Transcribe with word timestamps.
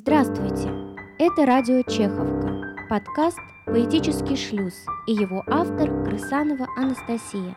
Здравствуйте! 0.00 0.70
Это 1.18 1.44
радио 1.44 1.82
Чеховка, 1.82 2.86
подкаст 2.88 3.40
«Поэтический 3.66 4.36
шлюз» 4.36 4.72
и 5.08 5.12
его 5.12 5.42
автор 5.48 5.90
Крысанова 6.04 6.68
Анастасия. 6.76 7.56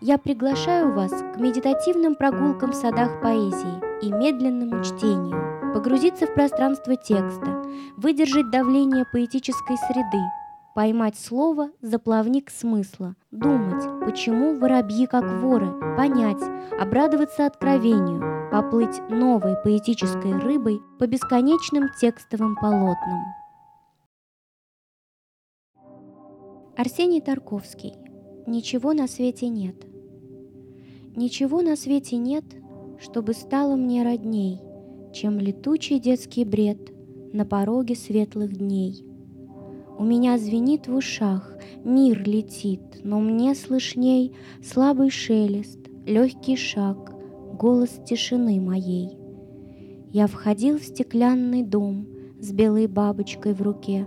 Я 0.00 0.16
приглашаю 0.16 0.94
вас 0.94 1.12
к 1.12 1.38
медитативным 1.38 2.14
прогулкам 2.14 2.70
в 2.70 2.74
садах 2.74 3.20
поэзии 3.20 4.00
и 4.00 4.10
медленному 4.10 4.82
чтению, 4.82 5.74
погрузиться 5.74 6.26
в 6.26 6.32
пространство 6.32 6.96
текста, 6.96 7.62
выдержать 7.98 8.50
давление 8.50 9.04
поэтической 9.12 9.76
среды, 9.76 10.24
поймать 10.74 11.18
слово 11.18 11.68
за 11.82 11.98
плавник 11.98 12.48
смысла, 12.48 13.14
думать, 13.30 13.84
почему 14.06 14.58
воробьи 14.58 15.06
как 15.06 15.30
воры, 15.42 15.70
понять, 15.98 16.42
обрадоваться 16.80 17.44
откровению– 17.44 18.40
поплыть 18.52 19.00
новой 19.08 19.56
поэтической 19.64 20.38
рыбой 20.38 20.82
по 20.98 21.06
бесконечным 21.06 21.88
текстовым 21.98 22.54
полотнам. 22.54 23.22
Арсений 26.76 27.22
Тарковский. 27.22 27.94
Ничего 28.46 28.92
на 28.92 29.08
свете 29.08 29.48
нет. 29.48 29.76
Ничего 31.16 31.62
на 31.62 31.76
свете 31.76 32.18
нет, 32.18 32.44
чтобы 33.00 33.32
стало 33.32 33.76
мне 33.76 34.02
родней, 34.02 34.60
чем 35.14 35.38
летучий 35.38 35.98
детский 35.98 36.44
бред 36.44 36.92
на 37.32 37.46
пороге 37.46 37.94
светлых 37.94 38.54
дней. 38.54 39.02
У 39.98 40.04
меня 40.04 40.36
звенит 40.36 40.88
в 40.88 40.94
ушах, 40.94 41.56
мир 41.84 42.22
летит, 42.28 43.00
но 43.02 43.18
мне 43.18 43.54
слышней 43.54 44.36
слабый 44.62 45.08
шелест, 45.08 45.78
легкий 46.04 46.56
шаг, 46.56 47.11
голос 47.62 48.00
тишины 48.04 48.60
моей. 48.60 49.16
Я 50.10 50.26
входил 50.26 50.80
в 50.80 50.82
стеклянный 50.82 51.62
дом 51.62 52.08
с 52.40 52.50
белой 52.50 52.88
бабочкой 52.88 53.54
в 53.54 53.62
руке. 53.62 54.04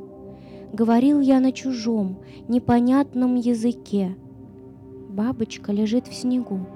Говорил 0.74 1.22
я 1.22 1.40
на 1.40 1.54
чужом, 1.54 2.20
непонятном 2.50 3.36
языке. 3.36 4.18
Бабочка 5.08 5.72
лежит 5.72 6.06
в 6.08 6.14
снегу, 6.14 6.68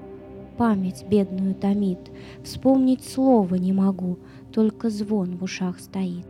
память 0.56 1.04
бедную 1.06 1.54
томит, 1.54 2.10
Вспомнить 2.42 3.04
слова 3.04 3.56
не 3.56 3.74
могу, 3.74 4.18
только 4.50 4.88
звон 4.88 5.36
в 5.36 5.42
ушах 5.42 5.80
стоит. 5.80 6.26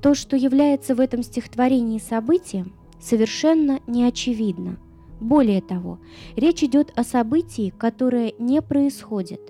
То, 0.00 0.14
что 0.14 0.36
является 0.36 0.94
в 0.94 1.00
этом 1.00 1.24
стихотворении 1.24 1.98
событием, 1.98 2.74
совершенно 3.04 3.80
не 3.86 4.04
очевидно. 4.04 4.78
Более 5.20 5.60
того, 5.60 6.00
речь 6.36 6.62
идет 6.62 6.90
о 6.96 7.04
событии, 7.04 7.72
которое 7.76 8.32
не 8.38 8.62
происходит. 8.62 9.40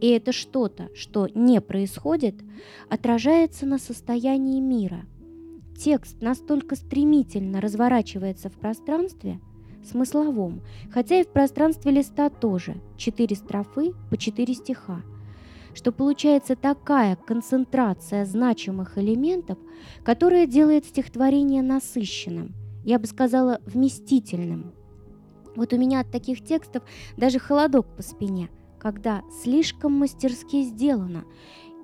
И 0.00 0.08
это 0.08 0.32
что-то, 0.32 0.88
что 0.94 1.28
не 1.34 1.60
происходит, 1.60 2.34
отражается 2.88 3.66
на 3.66 3.78
состоянии 3.78 4.60
мира. 4.60 5.04
Текст 5.78 6.20
настолько 6.22 6.76
стремительно 6.76 7.60
разворачивается 7.60 8.48
в 8.48 8.54
пространстве, 8.54 9.40
смысловом, 9.84 10.62
хотя 10.90 11.20
и 11.20 11.24
в 11.24 11.28
пространстве 11.28 11.92
листа 11.92 12.30
тоже, 12.30 12.76
четыре 12.96 13.36
строфы 13.36 13.92
по 14.08 14.16
четыре 14.16 14.54
стиха, 14.54 15.02
что 15.74 15.92
получается 15.92 16.56
такая 16.56 17.16
концентрация 17.16 18.24
значимых 18.24 18.96
элементов, 18.96 19.58
которая 20.04 20.46
делает 20.46 20.86
стихотворение 20.86 21.62
насыщенным– 21.62 22.54
я 22.84 22.98
бы 22.98 23.06
сказала, 23.06 23.60
вместительным. 23.66 24.72
Вот 25.56 25.72
у 25.72 25.78
меня 25.78 26.00
от 26.00 26.10
таких 26.10 26.44
текстов 26.44 26.82
даже 27.16 27.38
холодок 27.38 27.86
по 27.96 28.02
спине, 28.02 28.50
когда 28.78 29.22
слишком 29.42 29.92
мастерски 29.92 30.62
сделано, 30.62 31.24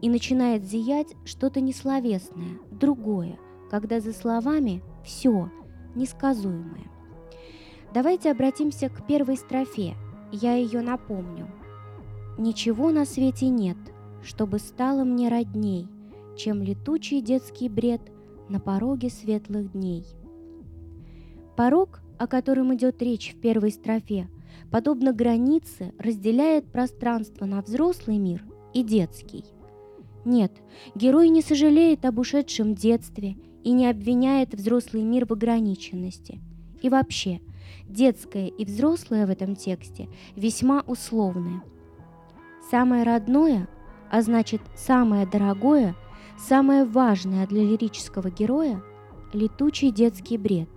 и 0.03 0.09
начинает 0.09 0.65
зиять 0.65 1.15
что-то 1.25 1.61
несловесное, 1.61 2.59
другое, 2.71 3.39
когда 3.71 4.01
за 4.01 4.13
словами 4.13 4.83
все 5.05 5.51
несказуемое. 5.95 6.91
Давайте 7.93 8.31
обратимся 8.31 8.89
к 8.89 9.07
первой 9.07 9.37
строфе, 9.37 9.95
я 10.33 10.55
ее 10.55 10.81
напомню. 10.81 11.49
«Ничего 12.39 12.91
на 12.91 13.05
свете 13.05 13.49
нет, 13.49 13.77
чтобы 14.23 14.59
стало 14.59 15.05
мне 15.05 15.29
родней, 15.29 15.89
чем 16.37 16.63
летучий 16.63 17.21
детский 17.21 17.69
бред 17.69 18.01
на 18.49 18.61
пороге 18.61 19.11
светлых 19.11 19.73
дней». 19.73 20.07
Порог, 21.61 22.01
о 22.19 22.27
котором 22.27 22.75
идет 22.75 23.03
речь 23.03 23.35
в 23.35 23.39
первой 23.39 23.71
строфе, 23.71 24.31
подобно 24.71 25.13
границе, 25.13 25.93
разделяет 25.99 26.73
пространство 26.73 27.45
на 27.45 27.61
взрослый 27.61 28.17
мир 28.17 28.43
и 28.73 28.83
детский. 28.83 29.45
Нет, 30.25 30.53
герой 30.95 31.29
не 31.29 31.43
сожалеет 31.43 32.07
об 32.07 32.19
ушедшем 32.19 32.75
детстве 32.75 33.37
и 33.63 33.73
не 33.73 33.91
обвиняет 33.91 34.55
взрослый 34.55 35.03
мир 35.03 35.27
в 35.27 35.35
ограниченности. 35.35 36.41
И 36.81 36.89
вообще, 36.89 37.43
детское 37.87 38.47
и 38.47 38.65
взрослое 38.65 39.27
в 39.27 39.31
этом 39.31 39.55
тексте 39.55 40.09
весьма 40.37 40.83
условное. 40.87 41.63
Самое 42.71 43.03
родное, 43.03 43.69
а 44.11 44.23
значит 44.23 44.63
самое 44.75 45.27
дорогое, 45.27 45.95
самое 46.39 46.87
важное 46.87 47.47
для 47.47 47.63
лирического 47.63 48.31
героя– 48.31 48.83
летучий 49.35 49.91
детский 49.91 50.39
бред. 50.39 50.71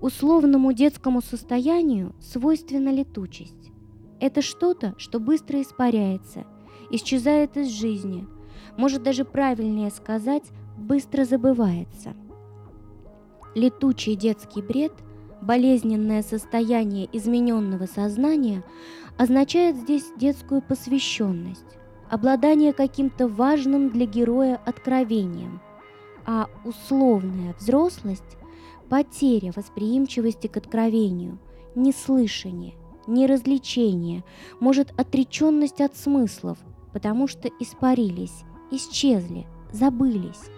Условному 0.00 0.72
детскому 0.72 1.20
состоянию 1.20 2.14
свойственна 2.20 2.90
летучесть. 2.90 3.72
Это 4.20 4.42
что-то, 4.42 4.94
что 4.96 5.18
быстро 5.18 5.60
испаряется, 5.60 6.46
исчезает 6.90 7.56
из 7.56 7.68
жизни, 7.68 8.26
может 8.76 9.02
даже 9.02 9.24
правильнее 9.24 9.90
сказать, 9.90 10.44
быстро 10.76 11.24
забывается. 11.24 12.14
Летучий 13.54 14.14
детский 14.14 14.62
бред, 14.62 14.92
болезненное 15.42 16.22
состояние 16.22 17.08
измененного 17.12 17.86
сознания, 17.86 18.62
означает 19.16 19.76
здесь 19.76 20.04
детскую 20.16 20.62
посвященность, 20.62 21.76
обладание 22.08 22.72
каким-то 22.72 23.26
важным 23.26 23.90
для 23.90 24.06
героя 24.06 24.60
откровением, 24.64 25.60
а 26.24 26.46
условная 26.64 27.54
взрослость 27.58 28.36
потеря 28.88 29.52
восприимчивости 29.54 30.46
к 30.46 30.56
откровению, 30.56 31.38
неслышание, 31.74 32.74
неразличение, 33.06 34.24
может 34.60 34.92
отреченность 34.98 35.80
от 35.80 35.96
смыслов, 35.96 36.58
потому 36.92 37.28
что 37.28 37.48
испарились, 37.60 38.44
исчезли, 38.70 39.46
забылись. 39.72 40.50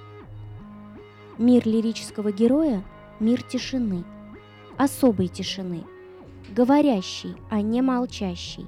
Мир 1.39 1.67
лирического 1.67 2.33
героя– 2.33 2.85
мир 3.21 3.43
тишины, 3.43 4.05
особой 4.77 5.29
тишины, 5.29 5.85
говорящий, 6.51 7.35
а 7.51 7.61
не 7.61 7.83
молчащий, 7.83 8.67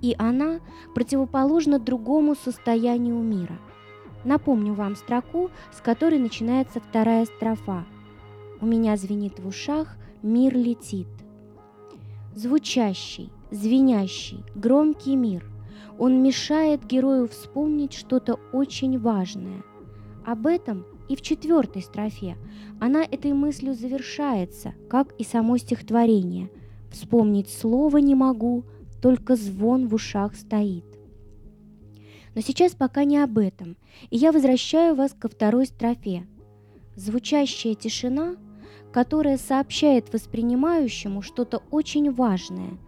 и 0.00 0.14
она 0.18 0.60
противоположна 0.94 1.78
другому 1.78 2.34
состоянию 2.34 3.18
мира. 3.18 3.58
Напомню 4.24 4.74
вам 4.74 4.94
строку, 4.94 5.50
с 5.72 5.80
которой 5.80 6.18
начинается 6.18 6.80
вторая 6.80 7.24
строфа– 7.24 7.84
у 8.62 8.66
меня 8.66 8.96
звенит 8.96 9.40
в 9.40 9.48
ушах, 9.48 9.96
мир 10.22 10.56
летит. 10.56 11.08
Звучащий, 12.36 13.30
звенящий, 13.50 14.44
громкий 14.54 15.16
мир. 15.16 15.44
Он 15.98 16.22
мешает 16.22 16.86
герою 16.86 17.28
вспомнить 17.28 17.92
что-то 17.92 18.38
очень 18.52 19.00
важное. 19.00 19.64
Об 20.24 20.46
этом 20.46 20.86
и 21.08 21.16
в 21.16 21.22
четвертой 21.22 21.82
строфе 21.82 22.36
она 22.80 23.02
этой 23.02 23.32
мыслью 23.32 23.74
завершается, 23.74 24.74
как 24.88 25.12
и 25.18 25.24
само 25.24 25.58
стихотворение. 25.58 26.48
Вспомнить 26.92 27.50
слово 27.50 27.98
не 27.98 28.14
могу, 28.14 28.64
только 29.02 29.34
звон 29.34 29.88
в 29.88 29.94
ушах 29.94 30.36
стоит. 30.36 30.84
Но 32.36 32.40
сейчас 32.40 32.76
пока 32.76 33.02
не 33.02 33.18
об 33.18 33.38
этом, 33.38 33.76
и 34.10 34.16
я 34.16 34.30
возвращаю 34.30 34.94
вас 34.94 35.12
ко 35.18 35.28
второй 35.28 35.66
строфе. 35.66 36.28
Звучащая 36.94 37.74
тишина 37.74 38.36
которая 38.92 39.38
сообщает 39.38 40.12
воспринимающему 40.12 41.22
что-то 41.22 41.62
очень 41.70 42.12
важное. 42.12 42.78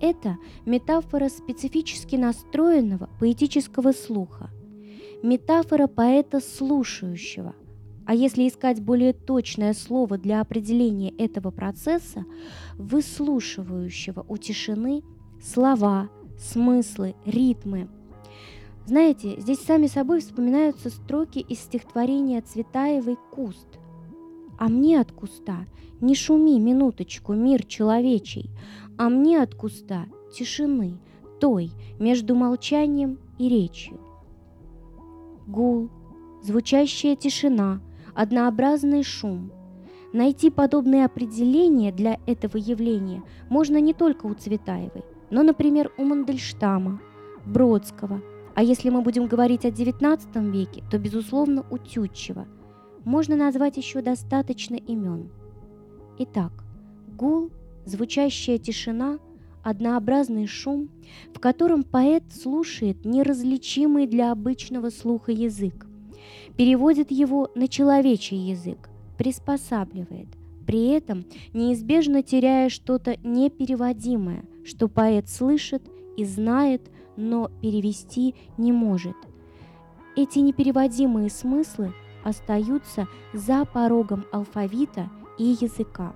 Это 0.00 0.38
метафора 0.66 1.28
специфически 1.28 2.16
настроенного 2.16 3.08
поэтического 3.20 3.92
слуха, 3.92 4.50
метафора 5.22 5.86
поэта 5.86 6.40
слушающего. 6.40 7.54
А 8.04 8.14
если 8.14 8.48
искать 8.48 8.80
более 8.80 9.12
точное 9.12 9.74
слово 9.74 10.18
для 10.18 10.40
определения 10.40 11.10
этого 11.10 11.52
процесса, 11.52 12.24
выслушивающего 12.74 14.26
у 14.28 14.36
тишины 14.38 15.04
слова, 15.40 16.10
смыслы, 16.36 17.14
ритмы. 17.24 17.88
Знаете, 18.86 19.40
здесь 19.40 19.60
сами 19.60 19.86
собой 19.86 20.20
вспоминаются 20.20 20.90
строки 20.90 21.38
из 21.38 21.60
стихотворения 21.60 22.40
Цветаевой 22.40 23.16
«Куст», 23.30 23.71
а 24.62 24.68
мне 24.68 25.00
от 25.00 25.10
куста 25.10 25.66
не 26.00 26.14
шуми 26.14 26.60
минуточку, 26.60 27.32
мир 27.32 27.64
человечий, 27.64 28.48
а 28.96 29.08
мне 29.08 29.42
от 29.42 29.56
куста 29.56 30.06
тишины, 30.32 30.98
той 31.40 31.72
между 31.98 32.36
молчанием 32.36 33.18
и 33.38 33.48
речью. 33.48 33.98
Гул, 35.48 35.90
звучащая 36.44 37.16
тишина, 37.16 37.80
однообразный 38.14 39.02
шум. 39.02 39.50
Найти 40.12 40.48
подобные 40.48 41.06
определения 41.06 41.90
для 41.90 42.20
этого 42.26 42.56
явления 42.56 43.24
можно 43.50 43.80
не 43.80 43.94
только 43.94 44.26
у 44.26 44.34
Цветаевой, 44.34 45.02
но, 45.32 45.42
например, 45.42 45.90
у 45.98 46.04
Мандельштама, 46.04 47.00
Бродского, 47.44 48.22
а 48.54 48.62
если 48.62 48.90
мы 48.90 49.02
будем 49.02 49.26
говорить 49.26 49.64
о 49.64 49.70
XIX 49.70 50.52
веке, 50.52 50.84
то, 50.88 51.00
безусловно, 51.00 51.66
у 51.68 51.78
Тютчева. 51.78 52.46
Можно 53.04 53.36
назвать 53.36 53.76
еще 53.76 54.00
достаточно 54.00 54.76
имен. 54.76 55.30
Итак, 56.18 56.52
гул, 57.16 57.50
звучащая 57.84 58.58
тишина, 58.58 59.18
однообразный 59.62 60.46
шум, 60.46 60.88
в 61.34 61.40
котором 61.40 61.84
поэт 61.84 62.24
слушает 62.32 63.04
неразличимый 63.04 64.06
для 64.06 64.32
обычного 64.32 64.90
слуха 64.90 65.32
язык, 65.32 65.86
переводит 66.56 67.10
его 67.10 67.50
на 67.54 67.68
человечий 67.68 68.36
язык, 68.36 68.88
приспосабливает, 69.18 70.28
при 70.66 70.88
этом 70.88 71.24
неизбежно 71.52 72.22
теряя 72.22 72.68
что-то 72.68 73.16
непереводимое, 73.22 74.44
что 74.64 74.88
поэт 74.88 75.28
слышит 75.28 75.82
и 76.16 76.24
знает, 76.24 76.82
но 77.16 77.50
перевести 77.60 78.34
не 78.58 78.72
может. 78.72 79.16
Эти 80.14 80.40
непереводимые 80.40 81.30
смыслы 81.30 81.92
остаются 82.24 83.08
за 83.32 83.64
порогом 83.64 84.24
алфавита 84.32 85.10
и 85.38 85.44
языка. 85.44 86.14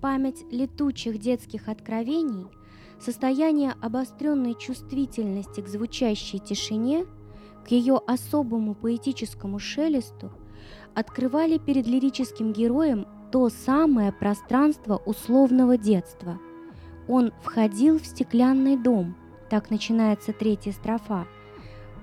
Память 0.00 0.44
летучих 0.50 1.18
детских 1.18 1.68
откровений, 1.68 2.46
состояние 3.00 3.74
обостренной 3.80 4.54
чувствительности 4.54 5.60
к 5.62 5.68
звучащей 5.68 6.38
тишине, 6.38 7.06
к 7.66 7.68
ее 7.70 8.00
особому 8.06 8.74
поэтическому 8.74 9.58
шелесту, 9.58 10.30
открывали 10.94 11.58
перед 11.58 11.86
лирическим 11.86 12.52
героем 12.52 13.06
то 13.32 13.48
самое 13.48 14.12
пространство 14.12 14.96
условного 14.96 15.76
детства. 15.76 16.38
Он 17.08 17.32
входил 17.42 17.98
в 17.98 18.06
стеклянный 18.06 18.76
дом, 18.76 19.16
так 19.54 19.70
начинается 19.70 20.32
третья 20.32 20.72
строфа, 20.72 21.28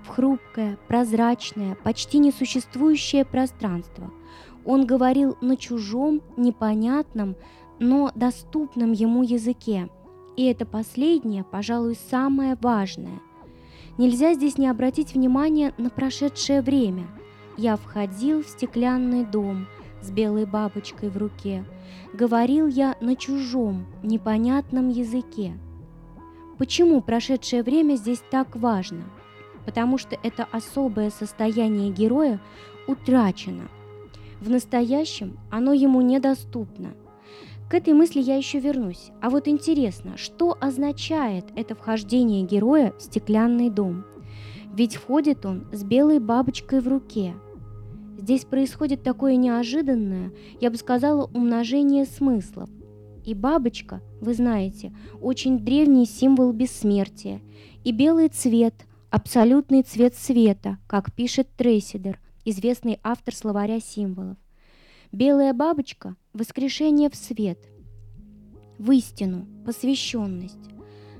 в 0.05 0.07
хрупкое, 0.07 0.79
прозрачное, 0.87 1.75
почти 1.83 2.19
несуществующее 2.19 3.25
пространство. 3.25 4.09
Он 4.63 4.85
говорил 4.85 5.35
на 5.41 5.57
чужом, 5.57 6.21
непонятном, 6.37 7.35
но 7.77 8.09
доступном 8.15 8.93
ему 8.93 9.21
языке. 9.23 9.89
И 10.37 10.45
это 10.45 10.65
последнее, 10.65 11.43
пожалуй, 11.43 11.97
самое 12.09 12.55
важное. 12.61 13.19
Нельзя 13.97 14.33
здесь 14.33 14.57
не 14.57 14.69
обратить 14.69 15.13
внимание 15.13 15.73
на 15.77 15.89
прошедшее 15.89 16.61
время. 16.61 17.05
Я 17.57 17.75
входил 17.75 18.43
в 18.43 18.47
стеклянный 18.47 19.25
дом 19.25 19.67
с 20.01 20.09
белой 20.09 20.45
бабочкой 20.45 21.09
в 21.09 21.17
руке. 21.17 21.65
Говорил 22.13 22.67
я 22.67 22.95
на 23.01 23.17
чужом, 23.17 23.87
непонятном 24.03 24.87
языке. 24.87 25.59
Почему 26.61 27.01
прошедшее 27.01 27.63
время 27.63 27.95
здесь 27.95 28.21
так 28.29 28.55
важно? 28.55 29.05
Потому 29.65 29.97
что 29.97 30.15
это 30.21 30.43
особое 30.51 31.09
состояние 31.09 31.89
героя 31.89 32.39
утрачено. 32.85 33.67
В 34.39 34.47
настоящем 34.47 35.39
оно 35.49 35.73
ему 35.73 36.01
недоступно. 36.01 36.93
К 37.67 37.73
этой 37.73 37.95
мысли 37.95 38.21
я 38.21 38.35
еще 38.35 38.59
вернусь. 38.59 39.09
А 39.23 39.31
вот 39.31 39.47
интересно, 39.47 40.17
что 40.17 40.55
означает 40.61 41.45
это 41.55 41.73
вхождение 41.73 42.45
героя 42.45 42.93
в 42.95 43.01
стеклянный 43.01 43.71
дом? 43.71 44.05
Ведь 44.71 44.97
входит 44.97 45.47
он 45.47 45.65
с 45.71 45.83
белой 45.83 46.19
бабочкой 46.19 46.81
в 46.81 46.87
руке. 46.87 47.33
Здесь 48.19 48.45
происходит 48.45 49.01
такое 49.01 49.35
неожиданное, 49.35 50.31
я 50.59 50.69
бы 50.69 50.77
сказала, 50.77 51.25
умножение 51.33 52.05
смыслов. 52.05 52.69
И 53.25 53.33
бабочка, 53.33 54.01
вы 54.19 54.33
знаете, 54.33 54.93
очень 55.21 55.59
древний 55.59 56.05
символ 56.05 56.51
бессмертия. 56.53 57.41
И 57.83 57.91
белый 57.91 58.29
цвет, 58.29 58.85
абсолютный 59.09 59.83
цвет 59.83 60.15
света, 60.15 60.77
как 60.87 61.13
пишет 61.13 61.47
Трейсидер, 61.55 62.19
известный 62.45 62.99
автор 63.03 63.35
словаря 63.35 63.79
символов. 63.79 64.37
Белая 65.11 65.53
бабочка– 65.53 66.15
воскрешение 66.33 67.09
в 67.09 67.15
свет, 67.15 67.59
в 68.77 68.91
истину, 68.91 69.45
посвященность. 69.65 70.57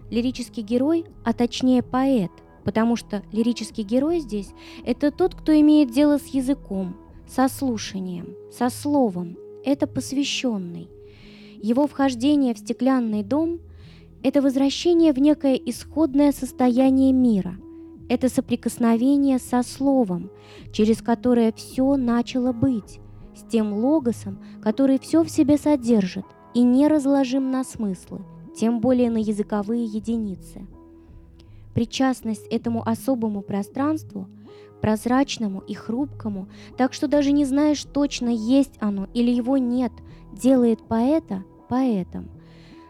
Лирический 0.10 0.64
герой, 0.64 1.06
а 1.24 1.34
точнее 1.34 1.84
поэт, 1.84 2.32
потому 2.64 2.96
что 2.96 3.22
лирический 3.32 3.84
герой 3.84 4.20
здесь– 4.20 4.50
это 4.86 5.12
тот, 5.12 5.36
кто 5.36 5.58
имеет 5.60 5.92
дело 5.92 6.18
с 6.18 6.28
языком, 6.28 6.96
со 7.28 7.48
слушанием, 7.48 8.36
со 8.52 8.70
словом, 8.70 9.38
это 9.64 9.88
посвященный. 9.88 10.90
Его 11.62 11.86
вхождение 11.86 12.56
в 12.56 12.58
стеклянный 12.58 13.24
дом– 13.24 13.60
это 14.24 14.42
возвращение 14.42 15.14
в 15.14 15.20
некое 15.20 15.56
исходное 15.56 16.32
состояние 16.32 17.14
мира, 17.14 17.56
это 18.10 18.30
соприкосновение 18.30 19.38
со 19.38 19.62
словом, 19.62 20.32
через 20.74 21.04
которое 21.04 21.52
все 21.52 21.98
начало 21.98 22.52
быть, 22.52 23.00
с 23.36 23.44
тем 23.44 23.74
логосом, 23.74 24.40
который 24.62 25.00
все 25.00 25.24
в 25.24 25.30
себе 25.30 25.58
содержит 25.58 26.26
и 26.56 26.64
не 26.64 26.88
разложим 26.88 27.52
на 27.52 27.64
смыслы, 27.64 28.22
тем 28.56 28.80
более 28.80 29.12
на 29.12 29.18
языковые 29.18 29.86
единицы. 29.86 30.68
Причастность 31.76 32.48
этому 32.48 32.88
особому 32.88 33.42
пространству, 33.42 34.28
прозрачному 34.82 35.60
и 35.60 35.76
хрупкому, 35.76 36.50
так 36.76 36.92
что 36.94 37.08
даже 37.08 37.32
не 37.32 37.46
знаешь 37.46 37.84
точно, 37.84 38.30
есть 38.30 38.74
оно 38.80 39.08
или 39.14 39.30
его 39.30 39.58
нет, 39.58 39.92
делает 40.34 40.82
поэта 40.88 41.44
поэтом, 41.72 42.28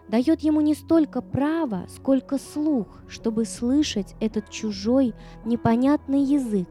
дает 0.09 0.41
ему 0.41 0.59
не 0.59 0.73
столько 0.73 1.21
право, 1.21 1.85
сколько 1.95 2.39
слух, 2.39 2.87
чтобы 3.07 3.45
слышать 3.45 4.15
этот 4.19 4.49
чужой, 4.49 5.13
непонятный 5.45 6.23
язык 6.23 6.67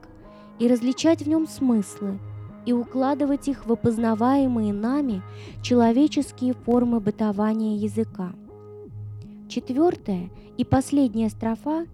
и 0.59 0.67
различать 0.67 1.23
в 1.23 1.29
нем 1.29 1.47
смыслы, 1.47 2.19
и 2.67 2.73
укладывать 2.73 3.47
их 3.47 3.65
в 3.65 3.73
опознаваемые 3.73 4.73
нами 4.73 5.23
человеческие 5.63 6.53
формы 6.53 6.99
бытования 6.99 7.77
языка. 7.77 8.33
Четвертая 9.49 10.31
и 10.59 10.65
последняя 10.65 11.29
строфа 11.31 11.87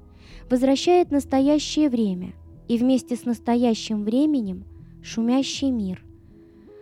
возвращает 0.48 1.10
настоящее 1.10 1.90
время 1.90 2.32
и 2.68 2.78
вместе 2.78 3.16
с 3.16 3.26
настоящим 3.26 4.02
временем 4.02 4.64
шумящий 5.02 5.70
мир. 5.70 6.05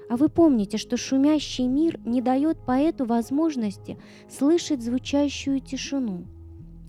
А 0.09 0.17
вы 0.17 0.29
помните, 0.29 0.77
что 0.77 0.97
шумящий 0.97 1.67
мир 1.67 1.99
не 2.05 2.21
дает 2.21 2.59
поэту 2.67 3.05
возможности 3.05 3.99
слышать 4.29 4.83
звучащую 4.83 5.61
тишину. 5.61 6.25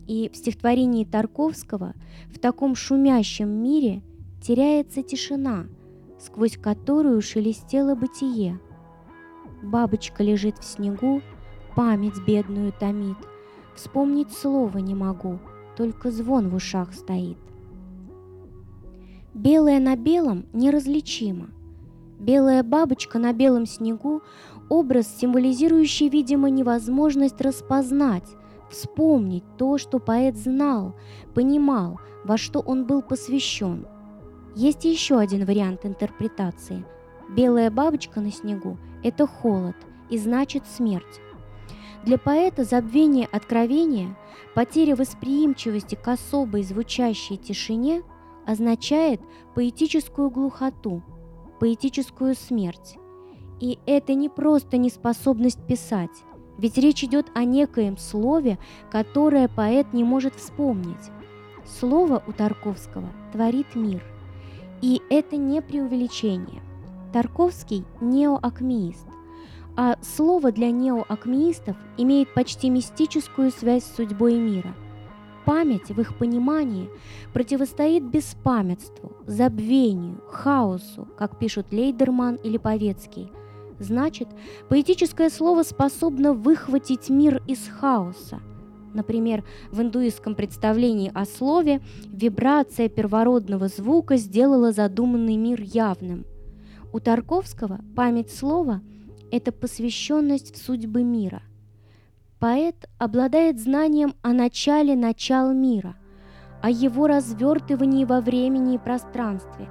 И 0.08 0.30
в 0.32 0.36
стихотворении 0.36 1.06
Тарковского 1.06 1.94
в 2.28 2.40
таком 2.40 2.76
шумящем 2.76 3.50
мире 3.50 4.04
теряется 4.42 5.02
тишина– 5.02 5.68
сквозь 6.26 6.58
которую 6.58 7.22
шелестело 7.22 7.96
бытие. 7.96 8.60
Бабочка 9.62 10.24
лежит 10.24 10.58
в 10.58 10.64
снегу, 10.64 11.22
память 11.76 12.20
бедную 12.26 12.74
томит. 12.74 13.18
Вспомнить 13.76 14.32
слова 14.32 14.78
не 14.78 14.96
могу, 14.96 15.40
только 15.76 16.12
звон 16.12 16.50
в 16.50 16.56
ушах 16.56 16.94
стоит. 16.94 17.38
Белое 19.34 19.80
на 19.80 19.96
белом 19.96 20.46
неразличимо. 20.54 21.50
Белая 22.26 22.64
бабочка 22.64 23.20
на 23.20 23.34
белом 23.34 23.68
снегу– 23.68 24.24
образ, 24.70 25.08
символизирующий, 25.20 26.10
видимо, 26.10 26.50
невозможность 26.50 27.40
распознать, 27.40 28.28
вспомнить 28.72 29.44
то, 29.58 29.78
что 29.78 30.00
поэт 30.00 30.36
знал, 30.36 30.96
понимал, 31.36 32.00
во 32.24 32.38
что 32.38 32.62
он 32.62 32.86
был 32.86 33.04
посвящен– 33.04 33.86
есть 34.56 34.86
еще 34.86 35.20
один 35.20 35.46
вариант 35.46 35.86
интерпретации. 35.86 36.86
Белая 37.30 37.70
бабочка 37.70 38.22
на 38.22 38.32
снегу– 38.32 38.78
это 39.04 39.28
холод 39.28 39.76
и 40.10 40.18
значит 40.18 40.64
смерть. 40.66 41.22
Для 42.06 42.18
поэта 42.18 42.64
забвение 42.64 43.28
откровения, 43.32 44.18
потеря 44.54 44.96
восприимчивости 44.96 45.96
к 45.96 46.08
особой 46.08 46.64
звучащей 46.64 47.36
тишине 47.36 48.02
означает 48.48 49.20
поэтическую 49.56 50.30
глухоту, 50.30 51.04
поэтическую 51.60 52.36
смерть. 52.36 52.98
И 53.60 53.80
это 53.86 54.14
не 54.14 54.30
просто 54.30 54.78
неспособность 54.78 55.66
писать, 55.66 56.12
ведь 56.58 56.78
речь 56.78 57.04
идет 57.04 57.28
о 57.34 57.44
некоем 57.44 57.98
слове, 57.98 58.58
которое 58.92 59.48
поэт 59.48 59.94
не 59.94 60.04
может 60.04 60.36
вспомнить. 60.36 61.12
Слово 61.80 62.22
у 62.28 62.32
Тарковского 62.32 63.10
творит 63.32 63.76
мир– 63.76 64.04
и 64.82 65.02
это 65.10 65.38
не 65.38 65.62
преувеличение. 65.62 66.62
Тарковский– 67.14 67.86
неоакмеист. 68.02 69.08
А 69.78 69.98
слово 70.02 70.52
для 70.52 70.70
неоакмеистов 70.70 71.76
имеет 71.98 72.34
почти 72.34 72.70
мистическую 72.70 73.52
связь 73.52 73.84
с 73.84 73.96
судьбой 73.96 74.36
мира. 74.36 74.76
Память 75.46 75.90
в 75.90 76.02
их 76.02 76.18
понимании 76.18 76.90
противостоит 77.32 78.04
беспамятству, 78.04 79.14
забвению, 79.28 80.22
хаосу, 80.32 81.08
как 81.18 81.38
пишут 81.38 81.68
Лейдерман 81.72 82.36
или 82.36 82.58
Повецкий. 82.58 83.32
Значит, 83.78 84.28
поэтическое 84.70 85.30
слово 85.30 85.64
способно 85.64 86.34
выхватить 86.34 87.10
мир 87.10 87.44
из 87.48 87.68
хаоса. 87.68 88.40
Например, 88.96 89.44
в 89.72 89.82
индуистском 89.82 90.36
представлении 90.36 91.12
о 91.14 91.26
слове 91.26 91.82
вибрация 92.08 92.88
первородного 92.88 93.68
звука 93.68 94.16
сделала 94.16 94.72
задуманный 94.72 95.36
мир 95.36 95.62
явным. 95.62 96.26
У 96.94 97.00
Тарковского 97.00 97.82
память 97.96 98.32
слова– 98.32 98.82
это 99.32 99.52
посвященность 99.52 100.56
в 100.56 100.58
судьбы 100.58 101.04
мира. 101.04 101.42
Поэт 102.40 102.90
обладает 102.98 103.60
знанием 103.60 104.14
о 104.22 104.34
начале 104.34 104.96
начал 104.96 105.54
мира, 105.54 105.96
о 106.62 106.70
его 106.70 107.08
развертывании 107.08 108.04
во 108.04 108.20
времени 108.20 108.76
и 108.76 108.78
пространстве. 108.78 109.70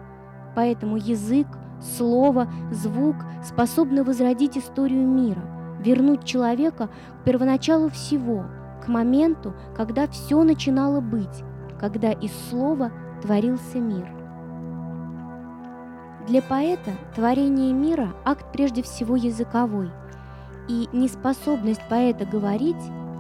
Поэтому 0.57 0.97
язык, 0.97 1.47
слово, 1.81 2.49
звук 2.73 3.17
способны 3.45 4.03
возродить 4.03 4.57
историю 4.57 5.07
мира, 5.07 5.43
вернуть 5.81 6.25
человека 6.25 6.89
к 7.21 7.25
первоначалу 7.25 7.91
всего, 7.91 8.47
к 8.83 8.89
моменту, 8.89 9.55
когда 9.77 10.07
все 10.09 10.43
начинало 10.43 11.01
быть, 11.01 11.45
когда 11.79 12.13
из 12.13 12.33
слова 12.49 12.93
творился 13.21 13.79
мир. 13.79 14.09
Для 16.27 16.41
поэта 16.41 16.93
творение 17.15 17.75
мира– 17.75 18.15
акт 18.25 18.47
прежде 18.51 18.83
всего 18.83 19.17
языковой, 19.17 19.91
и 20.69 20.89
неспособность 20.93 21.83
поэта 21.89 22.25
говорить, 22.25 22.77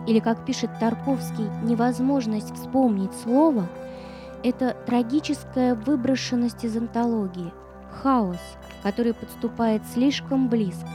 или, 0.06 0.18
как 0.18 0.44
пишет 0.44 0.70
Тарковский, 0.78 1.48
невозможность 1.62 2.54
вспомнить 2.54 3.12
слово– 3.22 3.66
это 4.42 4.76
трагическая 4.86 5.74
выброшенность 5.74 6.64
из 6.64 6.76
антологии, 6.76 7.52
хаос, 7.90 8.40
который 8.82 9.14
подступает 9.14 9.82
слишком 9.86 10.48
близко. 10.48 10.88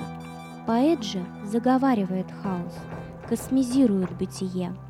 Поэт 0.68 1.04
же 1.04 1.26
заговаривает 1.46 2.28
хаос, 2.44 2.76
космизирует 3.28 4.12
бытие– 4.18 4.74